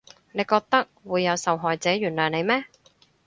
[0.31, 2.65] 你覺得會有受害者原諒你咩？